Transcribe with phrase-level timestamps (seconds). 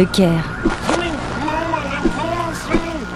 [0.00, 0.62] Le Caire.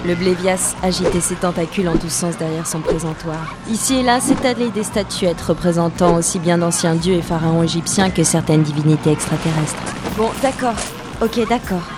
[0.04, 3.54] Le Blévias agitait ses tentacules en tous sens derrière son présentoir.
[3.70, 8.22] Ici et là s'étalaient des statuettes représentant aussi bien d'anciens dieux et pharaons égyptiens que
[8.22, 9.82] certaines divinités extraterrestres.
[10.18, 10.74] Bon, d'accord.
[11.22, 11.88] Ok, d'accord.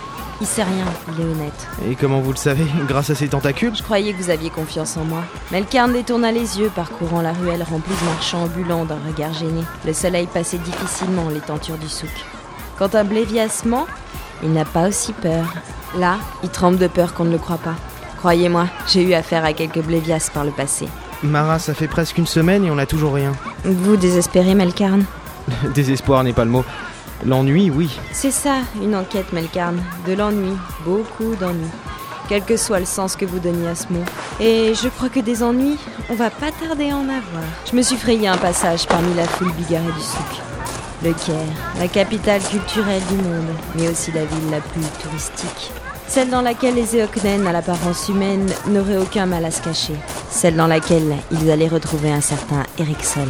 [0.40, 1.66] Il sait rien, il est honnête.
[1.90, 3.74] Et comment vous le savez Grâce à ses tentacules?
[3.74, 5.24] Je croyais que vous aviez confiance en moi.
[5.50, 9.62] Melkarn détourna les yeux, parcourant la ruelle remplie de marchands ambulants d'un regard gêné.
[9.84, 12.12] Le soleil passait difficilement les tentures du souk.
[12.78, 13.86] Quand un Blévias ment,
[14.42, 15.54] il n'a pas aussi peur.
[15.98, 17.74] Là, il tremble de peur qu'on ne le croit pas.
[18.18, 20.88] Croyez-moi, j'ai eu affaire à quelques Blévias par le passé.
[21.22, 23.32] Mara, ça fait presque une semaine et on n'a toujours rien.
[23.64, 25.04] Vous désespérez, Melkarn
[25.74, 26.64] Désespoir n'est pas le mot.
[27.24, 27.98] L'ennui, oui.
[28.12, 29.82] C'est ça, une enquête, Melkarn.
[30.06, 30.52] De l'ennui,
[30.84, 31.68] beaucoup d'ennui.
[32.28, 34.04] Quel que soit le sens que vous donniez à ce mot.
[34.40, 35.78] Et je crois que des ennuis,
[36.10, 37.44] on va pas tarder à en avoir.
[37.70, 40.42] Je me suis frayé un passage parmi la foule bigarrée du souk.
[41.04, 41.36] Le Caire,
[41.78, 45.70] la capitale culturelle du monde, mais aussi la ville la plus touristique.
[46.08, 49.96] Celle dans laquelle les Eoknen, à l'apparence humaine, n'auraient aucun mal à se cacher.
[50.30, 53.28] Celle dans laquelle ils allaient retrouver un certain Erickson.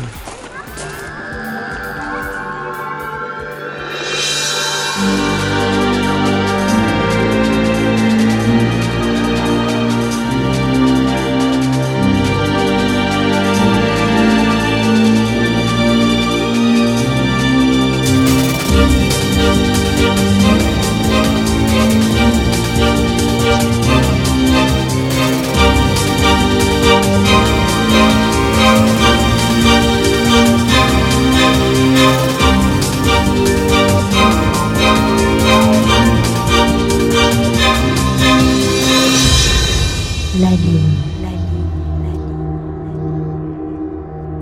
[40.40, 40.56] La lune.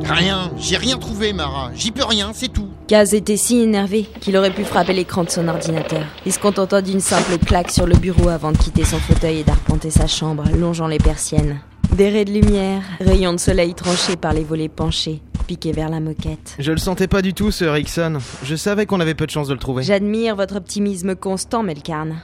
[0.05, 1.71] Rien, j'ai rien trouvé, Mara.
[1.77, 2.67] J'y peux rien, c'est tout.
[2.89, 6.03] Kaz était si énervé qu'il aurait pu frapper l'écran de son ordinateur.
[6.27, 9.45] Il se contenta d'une simple claque sur le bureau avant de quitter son fauteuil et
[9.45, 11.61] d'arpenter sa chambre, longeant les persiennes.
[11.93, 16.01] Des raies de lumière, rayons de soleil tranchés par les volets penchés, piqués vers la
[16.01, 16.57] moquette.
[16.59, 18.19] Je le sentais pas du tout, ce Erickson.
[18.43, 19.85] Je savais qu'on avait peu de chance de le trouver.
[19.85, 22.17] J'admire votre optimisme constant, Melkarn.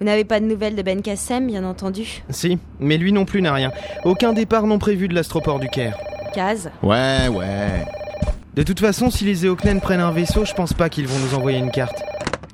[0.00, 3.42] Vous n'avez pas de nouvelles de Ben Kassem, bien entendu Si, mais lui non plus
[3.42, 3.72] n'a rien.
[4.04, 5.96] Aucun départ non prévu de l'astroport du Caire.
[6.34, 7.84] Kaz Ouais, ouais.
[8.54, 11.34] De toute façon, si les Eoknen prennent un vaisseau, je pense pas qu'ils vont nous
[11.34, 12.00] envoyer une carte.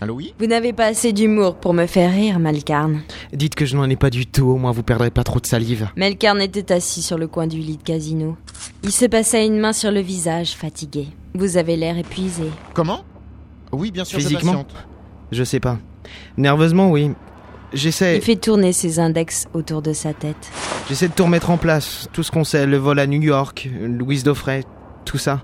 [0.00, 3.02] Allô, oui Vous n'avez pas assez d'humour pour me faire rire, Melkarn.
[3.32, 5.46] Dites que je n'en ai pas du tout, au moins vous perdrez pas trop de
[5.46, 5.88] salive.
[5.96, 8.36] Melkarn était assis sur le coin du lit de casino.
[8.82, 11.08] Il se passait une main sur le visage, fatigué.
[11.34, 12.44] Vous avez l'air épuisé.
[12.74, 13.00] Comment?
[13.72, 14.52] Oui, bien sûr, je Physiquement?
[14.52, 14.74] patiente.
[15.30, 15.78] Je sais pas.
[16.36, 17.12] Nerveusement, oui.
[17.74, 20.50] J'essaie, Il fait tourner ses index autour de sa tête.
[20.88, 22.08] j'essaie de tout remettre en place.
[22.12, 24.62] Tout ce qu'on sait, le vol à New York, Louise Daufray,
[25.04, 25.42] tout ça.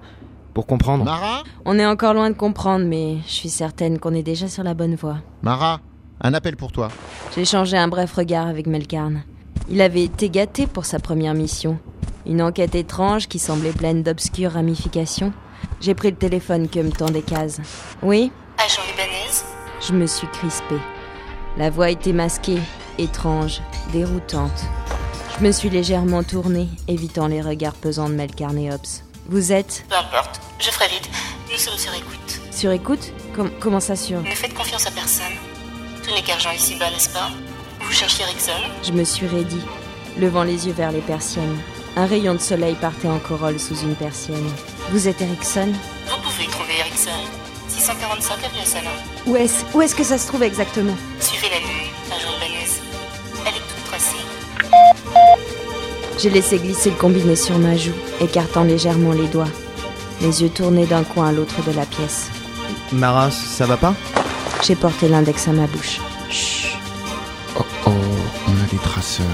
[0.54, 1.04] Pour comprendre.
[1.04, 4.62] Mara On est encore loin de comprendre, mais je suis certaine qu'on est déjà sur
[4.64, 5.18] la bonne voie.
[5.42, 5.80] Mara,
[6.20, 6.88] un appel pour toi.
[7.34, 9.22] J'ai échangé un bref regard avec Melkarn.
[9.68, 11.78] Il avait été gâté pour sa première mission.
[12.26, 15.32] Une enquête étrange qui semblait pleine d'obscures ramifications.
[15.80, 17.60] J'ai pris le téléphone que me tendait Kaz.
[18.02, 18.32] Oui?
[18.58, 19.44] Agent Ibanez?
[19.80, 20.80] Je me suis crispée.
[21.56, 22.59] La voix était masquée,
[22.99, 23.61] étrange,
[23.93, 24.65] déroutante.
[25.38, 29.03] Je me suis légèrement tournée, évitant les regards pesants de Melkarn et Hobbs.
[29.28, 31.09] Vous êtes Peu importe, je ferai vite.
[31.50, 32.41] Nous sommes sur écoute.
[32.50, 34.21] sur écoute Com- Comment ça sur?
[34.21, 35.33] Ne faites confiance à personne.
[36.05, 37.31] Tout n'est qu'argent ici-bas, n'est-ce pas?
[37.81, 38.53] Vous cherchiez Erickson
[38.84, 39.62] Je me suis raidie,
[40.19, 41.59] levant les yeux vers les persiennes.
[41.97, 44.49] Un rayon de soleil partait en corolle sous une persienne.
[44.91, 45.72] Vous êtes Erickson
[46.06, 47.10] Vous pouvez trouver Erickson.
[47.80, 48.91] 645 avenue Salon.
[49.26, 50.94] Où est-ce Où est-ce que ça se trouve exactement?
[51.18, 52.70] Suivez la ligne, agent Ibanez.
[53.46, 54.16] Elle est toute tracée.
[56.18, 59.48] J'ai laissé glisser le combiné sur ma joue, écartant légèrement les doigts.
[60.20, 62.28] Les yeux tournés d'un coin à l'autre de la pièce.
[62.92, 63.94] Mara, ça va pas?
[64.62, 66.00] J'ai porté l'index à ma bouche.
[66.28, 66.76] Chut.
[67.58, 67.91] Oh oh,
[68.47, 69.24] on a des traceurs.